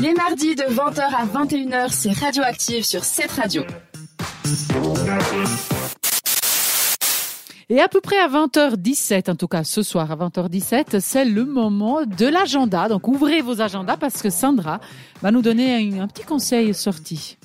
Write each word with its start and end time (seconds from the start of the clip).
Les 0.00 0.14
mardis 0.14 0.54
de 0.54 0.62
20h 0.62 1.00
à 1.00 1.26
21h, 1.26 1.90
c'est 1.90 2.12
Radioactive 2.12 2.84
sur 2.84 3.04
cette 3.04 3.32
radio. 3.32 3.62
Et 7.68 7.80
à 7.80 7.88
peu 7.88 8.00
près 8.00 8.18
à 8.18 8.28
20h17, 8.28 9.30
en 9.30 9.36
tout 9.36 9.46
cas 9.46 9.62
ce 9.62 9.82
soir 9.82 10.10
à 10.10 10.16
20h17, 10.16 11.00
c'est 11.00 11.24
le 11.24 11.44
moment 11.44 12.06
de 12.06 12.26
l'agenda. 12.26 12.88
Donc 12.88 13.08
ouvrez 13.08 13.42
vos 13.42 13.60
agendas 13.60 13.98
parce 13.98 14.22
que 14.22 14.30
Sandra 14.30 14.80
va 15.20 15.30
nous 15.30 15.42
donner 15.42 16.00
un, 16.00 16.08
petit 16.08 16.24
conseil 16.24 16.72
sorti. 16.72 17.36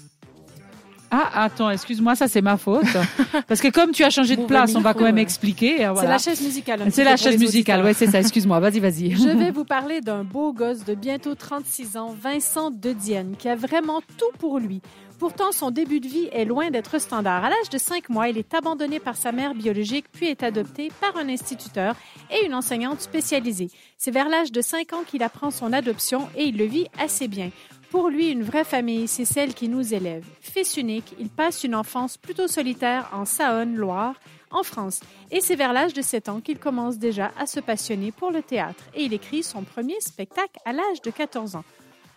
Ah, 1.17 1.43
attends, 1.45 1.69
excuse-moi, 1.69 2.15
ça 2.15 2.27
c'est 2.27 2.41
ma 2.41 2.57
faute. 2.57 2.85
Parce 3.47 3.61
que 3.61 3.69
comme 3.69 3.91
tu 3.91 4.03
as 4.03 4.09
changé 4.09 4.35
de 4.35 4.41
Bon, 4.41 4.47
place, 4.47 4.73
bah, 4.73 4.79
on 4.79 4.81
va 4.81 4.93
quand 4.93 5.03
même 5.03 5.15
ouais. 5.15 5.21
expliquer. 5.21 5.77
C'est 5.95 6.07
la 6.07 6.17
chaise 6.17 6.41
musicale. 6.41 6.81
C'est 6.91 7.03
la 7.03 7.15
chaise 7.15 7.39
musicale, 7.39 7.83
ouais, 7.83 7.93
c'est 7.93 8.07
ça. 8.07 8.19
Excuse-moi, 8.19 8.59
vas-y, 8.59 8.79
vas-y. 8.79 9.11
Je 9.11 9.29
vais 9.29 9.51
vous 9.55 9.65
parler 9.65 10.01
d'un 10.01 10.23
beau 10.23 10.51
gosse 10.51 10.83
de 10.83 10.93
bientôt 10.93 11.35
36 11.35 11.95
ans, 11.97 12.15
Vincent 12.21 12.71
De 12.71 12.91
Dienne, 12.91 13.35
qui 13.37 13.47
a 13.47 13.55
vraiment 13.55 14.01
tout 14.17 14.37
pour 14.39 14.59
lui. 14.59 14.81
Pourtant, 15.17 15.53
son 15.53 15.71
début 15.71 16.01
de 16.01 16.07
vie 16.09 16.27
est 16.33 16.43
loin 16.43 16.69
d'être 16.71 16.99
standard. 16.99 17.45
À 17.45 17.49
l'âge 17.49 17.69
de 17.71 17.77
5 17.77 18.09
mois, 18.09 18.27
il 18.27 18.37
est 18.37 18.53
abandonné 18.53 18.99
par 18.99 19.15
sa 19.15 19.31
mère 19.31 19.53
biologique, 19.55 20.05
puis 20.11 20.27
est 20.27 20.43
adopté 20.43 20.91
par 20.99 21.15
un 21.15 21.29
instituteur 21.29 21.95
et 22.29 22.45
une 22.45 22.53
enseignante 22.53 22.99
spécialisée. 22.99 23.69
C'est 23.97 24.11
vers 24.11 24.27
l'âge 24.27 24.51
de 24.51 24.59
5 24.59 24.91
ans 24.91 25.03
qu'il 25.07 25.23
apprend 25.23 25.51
son 25.51 25.71
adoption 25.71 26.27
et 26.35 26.43
il 26.43 26.57
le 26.57 26.65
vit 26.65 26.87
assez 26.99 27.29
bien. 27.29 27.49
Pour 27.91 28.09
lui, 28.09 28.29
une 28.29 28.43
vraie 28.43 28.63
famille, 28.63 29.07
c'est 29.07 29.25
celle 29.25 29.53
qui 29.53 29.69
nous 29.69 29.93
élève. 29.93 30.25
Fils 30.41 30.77
unique, 30.77 31.15
il 31.19 31.29
passe 31.29 31.63
une 31.63 31.75
enfance 31.75 32.17
plutôt 32.17 32.47
solitaire 32.47 33.09
en 33.13 33.25
Saône-Loire, 33.25 34.15
en 34.51 34.63
France. 34.63 35.01
Et 35.31 35.41
c'est 35.41 35.55
vers 35.55 35.73
l'âge 35.73 35.93
de 35.93 36.01
7 36.01 36.29
ans 36.29 36.41
qu'il 36.41 36.59
commence 36.59 36.97
déjà 36.97 37.31
à 37.39 37.45
se 37.45 37.59
passionner 37.59 38.11
pour 38.11 38.31
le 38.31 38.41
théâtre. 38.41 38.83
Et 38.93 39.03
il 39.03 39.13
écrit 39.13 39.43
son 39.43 39.63
premier 39.63 39.99
spectacle 39.99 40.59
à 40.65 40.73
l'âge 40.73 41.01
de 41.03 41.11
14 41.11 41.55
ans. 41.55 41.65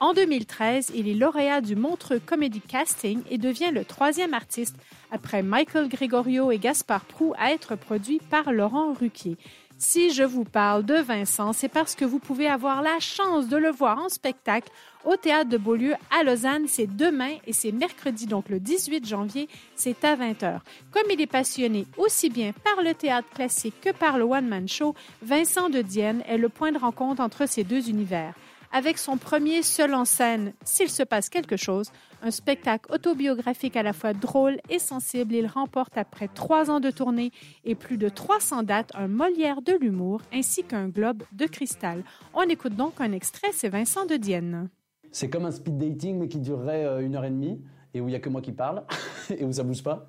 En 0.00 0.14
2013, 0.14 0.92
il 0.94 1.08
est 1.08 1.14
lauréat 1.14 1.60
du 1.60 1.74
Montreux 1.74 2.20
Comedy 2.24 2.60
Casting 2.60 3.20
et 3.30 3.36
devient 3.36 3.72
le 3.72 3.84
troisième 3.84 4.32
artiste, 4.32 4.76
après 5.10 5.42
Michael 5.42 5.88
Gregorio 5.88 6.52
et 6.52 6.58
Gaspard 6.58 7.04
Proux, 7.04 7.34
à 7.36 7.52
être 7.52 7.74
produit 7.74 8.20
par 8.30 8.52
Laurent 8.52 8.92
Ruquier. 8.92 9.36
Si 9.80 10.10
je 10.12 10.24
vous 10.24 10.42
parle 10.42 10.84
de 10.84 10.96
Vincent, 10.96 11.52
c'est 11.52 11.68
parce 11.68 11.94
que 11.94 12.04
vous 12.04 12.18
pouvez 12.18 12.48
avoir 12.48 12.82
la 12.82 12.98
chance 12.98 13.46
de 13.46 13.56
le 13.56 13.70
voir 13.70 13.98
en 13.98 14.08
spectacle 14.08 14.68
au 15.04 15.14
Théâtre 15.14 15.50
de 15.50 15.56
Beaulieu 15.56 15.94
à 16.10 16.24
Lausanne. 16.24 16.64
C'est 16.66 16.96
demain 16.96 17.36
et 17.46 17.52
c'est 17.52 17.70
mercredi, 17.70 18.26
donc 18.26 18.48
le 18.48 18.58
18 18.58 19.06
janvier, 19.06 19.48
c'est 19.76 20.04
à 20.04 20.16
20h. 20.16 20.58
Comme 20.90 21.08
il 21.12 21.20
est 21.20 21.28
passionné 21.28 21.86
aussi 21.96 22.28
bien 22.28 22.52
par 22.64 22.82
le 22.82 22.92
théâtre 22.92 23.28
classique 23.30 23.80
que 23.80 23.90
par 23.90 24.18
le 24.18 24.24
one-man 24.24 24.68
show, 24.68 24.96
Vincent 25.22 25.70
de 25.70 25.80
Dienne 25.80 26.24
est 26.26 26.38
le 26.38 26.48
point 26.48 26.72
de 26.72 26.78
rencontre 26.78 27.22
entre 27.22 27.46
ces 27.46 27.62
deux 27.62 27.88
univers. 27.88 28.34
Avec 28.70 28.98
son 28.98 29.16
premier 29.16 29.62
seul 29.62 29.94
en 29.94 30.04
scène, 30.04 30.52
S'il 30.62 30.90
se 30.90 31.02
passe 31.02 31.30
quelque 31.30 31.56
chose, 31.56 31.90
un 32.22 32.30
spectacle 32.30 32.92
autobiographique 32.92 33.76
à 33.76 33.82
la 33.82 33.94
fois 33.94 34.12
drôle 34.12 34.58
et 34.68 34.78
sensible, 34.78 35.34
il 35.34 35.46
remporte 35.46 35.96
après 35.96 36.28
trois 36.28 36.70
ans 36.70 36.78
de 36.80 36.90
tournée 36.90 37.32
et 37.64 37.74
plus 37.74 37.96
de 37.96 38.08
300 38.10 38.64
dates 38.64 38.90
un 38.94 39.08
Molière 39.08 39.62
de 39.62 39.72
l'humour 39.80 40.20
ainsi 40.34 40.64
qu'un 40.64 40.88
globe 40.88 41.22
de 41.32 41.46
cristal. 41.46 42.02
On 42.34 42.42
écoute 42.42 42.76
donc 42.76 42.94
un 43.00 43.12
extrait, 43.12 43.48
c'est 43.54 43.70
Vincent 43.70 44.04
de 44.04 44.16
Dienne. 44.16 44.68
C'est 45.12 45.30
comme 45.30 45.46
un 45.46 45.50
speed 45.50 45.78
dating, 45.78 46.18
mais 46.18 46.28
qui 46.28 46.38
durerait 46.38 46.84
euh, 46.84 47.00
une 47.00 47.16
heure 47.16 47.24
et 47.24 47.30
demie 47.30 47.58
et 47.94 48.02
où 48.02 48.08
il 48.08 48.12
y 48.12 48.16
a 48.16 48.20
que 48.20 48.28
moi 48.28 48.42
qui 48.42 48.52
parle 48.52 48.82
et 49.38 49.44
où 49.44 49.52
ça 49.52 49.62
bouge 49.62 49.82
pas. 49.82 50.06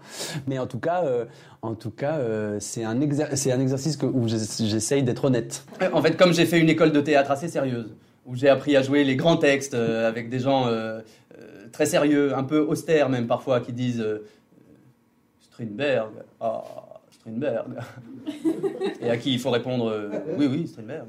Mais 0.48 0.60
en 0.60 0.68
tout 0.68 0.80
cas, 0.80 1.06
euh, 1.06 1.26
en 1.62 1.76
tout 1.76 1.92
cas, 1.92 2.18
euh, 2.18 2.58
c'est 2.60 2.84
un, 2.84 3.00
exer- 3.00 3.34
c'est 3.38 3.54
un 3.54 3.60
exercice 3.62 3.96
que, 3.96 4.06
où 4.06 4.28
j'ess- 4.28 4.62
j'essaye 4.66 5.02
d'être 5.04 5.24
honnête. 5.24 5.66
En 5.94 6.02
fait, 6.02 6.18
comme 6.18 6.34
j'ai 6.34 6.46
fait 6.46 6.60
une 6.60 6.68
école 6.68 6.92
de 6.92 7.00
théâtre 7.00 7.32
assez 7.32 7.48
sérieuse, 7.48 7.96
où 8.30 8.36
j'ai 8.36 8.48
appris 8.48 8.76
à 8.76 8.84
jouer 8.84 9.04
les 9.04 9.16
grands 9.16 9.38
textes 9.38 9.74
euh, 9.74 10.08
avec 10.08 10.30
des 10.30 10.40
gens 10.40 10.68
euh, 10.68 11.00
euh, 11.38 11.68
très 11.72 11.88
sérieux, 11.88 12.36
un 12.36 12.44
peu 12.44 12.60
austères 12.60 13.10
même 13.10 13.26
parfois, 13.26 13.60
qui 13.60 13.74
disent 13.74 14.06
Strindberg, 15.42 16.12
ah, 16.40 16.64
Strindberg. 17.10 17.70
Et 19.02 19.10
à 19.10 19.18
qui 19.18 19.34
il 19.34 19.40
faut 19.40 19.50
répondre 19.50 20.12
Oui, 20.38 20.46
oui, 20.46 20.68
Strindberg. 20.68 21.08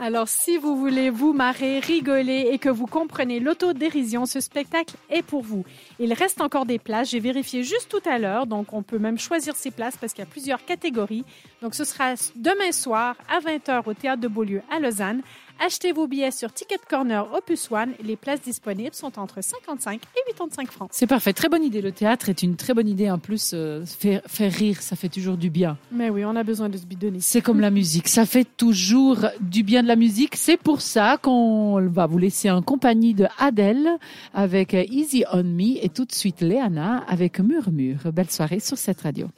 Alors, 0.00 0.28
si 0.28 0.58
vous 0.58 0.76
voulez 0.76 1.10
vous 1.10 1.32
marrer, 1.32 1.80
rigoler 1.80 2.50
et 2.52 2.58
que 2.58 2.68
vous 2.68 2.86
comprenez 2.86 3.40
l'autodérision, 3.40 4.26
ce 4.26 4.38
spectacle 4.38 4.94
est 5.10 5.22
pour 5.22 5.42
vous. 5.42 5.64
Il 5.98 6.12
reste 6.12 6.40
encore 6.40 6.66
des 6.66 6.78
places. 6.78 7.10
J'ai 7.10 7.18
vérifié 7.18 7.64
juste 7.64 7.88
tout 7.88 8.08
à 8.08 8.16
l'heure, 8.18 8.46
donc 8.46 8.72
on 8.72 8.84
peut 8.84 9.00
même 9.00 9.18
choisir 9.18 9.56
ses 9.56 9.72
places 9.72 9.96
parce 9.96 10.12
qu'il 10.12 10.22
y 10.22 10.26
a 10.28 10.30
plusieurs 10.30 10.64
catégories. 10.64 11.24
Donc, 11.62 11.74
ce 11.74 11.82
sera 11.82 12.14
demain 12.36 12.70
soir 12.70 13.16
à 13.28 13.40
20h 13.40 13.82
au 13.86 13.94
Théâtre 13.94 14.22
de 14.22 14.28
Beaulieu 14.28 14.62
à 14.70 14.78
Lausanne. 14.78 15.22
Achetez 15.60 15.90
vos 15.90 16.06
billets 16.06 16.30
sur 16.30 16.52
Ticket 16.52 16.78
Corner 16.88 17.26
Opus 17.34 17.68
One. 17.72 17.90
Les 18.04 18.14
places 18.14 18.40
disponibles 18.40 18.94
sont 18.94 19.18
entre 19.18 19.42
55 19.42 20.00
et 20.00 20.30
85 20.30 20.70
francs. 20.70 20.88
C'est 20.92 21.08
parfait, 21.08 21.32
très 21.32 21.48
bonne 21.48 21.64
idée. 21.64 21.80
Le 21.80 21.90
théâtre 21.90 22.28
est 22.28 22.44
une 22.44 22.54
très 22.54 22.74
bonne 22.74 22.86
idée. 22.86 23.10
En 23.10 23.18
plus, 23.18 23.50
euh, 23.54 23.84
faire, 23.84 24.22
faire 24.26 24.52
rire, 24.52 24.80
ça 24.80 24.94
fait 24.94 25.08
toujours 25.08 25.36
du 25.36 25.50
bien. 25.50 25.76
Mais 25.90 26.10
oui, 26.10 26.24
on 26.24 26.36
a 26.36 26.44
besoin 26.44 26.68
de 26.68 26.76
se 26.76 26.86
bidonner. 26.86 27.18
C'est 27.20 27.40
comme 27.40 27.60
la 27.60 27.70
musique, 27.70 28.06
ça 28.06 28.24
fait 28.24 28.46
toujours 28.56 29.26
du 29.40 29.64
bien 29.64 29.82
la 29.88 29.96
musique. 29.96 30.36
C'est 30.36 30.58
pour 30.58 30.80
ça 30.82 31.18
qu'on 31.20 31.80
va 31.88 32.06
vous 32.06 32.18
laisser 32.18 32.50
en 32.50 32.62
compagnie 32.62 33.14
de 33.14 33.26
Adèle 33.38 33.88
avec 34.34 34.74
Easy 34.74 35.24
on 35.32 35.42
Me 35.42 35.82
et 35.82 35.88
tout 35.88 36.04
de 36.04 36.12
suite 36.12 36.42
Léana 36.42 37.04
avec 37.08 37.40
Murmure. 37.40 38.12
Belle 38.12 38.30
soirée 38.30 38.60
sur 38.60 38.78
cette 38.78 39.00
radio. 39.00 39.28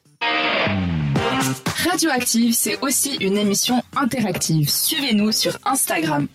Radioactive, 1.88 2.52
c'est 2.52 2.78
aussi 2.82 3.16
une 3.20 3.36
émission 3.36 3.82
interactive. 3.96 4.68
Suivez-nous 4.68 5.32
sur 5.32 5.56
Instagram. 5.64 6.26